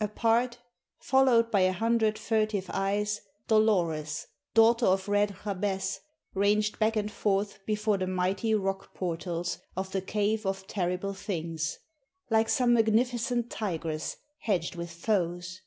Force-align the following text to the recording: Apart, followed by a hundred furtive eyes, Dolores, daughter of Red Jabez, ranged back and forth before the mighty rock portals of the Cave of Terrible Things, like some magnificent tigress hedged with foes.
Apart, 0.00 0.58
followed 0.98 1.52
by 1.52 1.60
a 1.60 1.70
hundred 1.70 2.18
furtive 2.18 2.68
eyes, 2.74 3.20
Dolores, 3.46 4.26
daughter 4.52 4.86
of 4.86 5.08
Red 5.08 5.36
Jabez, 5.44 6.00
ranged 6.34 6.80
back 6.80 6.96
and 6.96 7.08
forth 7.08 7.60
before 7.66 7.96
the 7.96 8.08
mighty 8.08 8.52
rock 8.52 8.94
portals 8.94 9.60
of 9.76 9.92
the 9.92 10.02
Cave 10.02 10.44
of 10.44 10.66
Terrible 10.66 11.14
Things, 11.14 11.78
like 12.30 12.48
some 12.48 12.74
magnificent 12.74 13.48
tigress 13.48 14.16
hedged 14.40 14.74
with 14.74 14.90
foes. 14.90 15.62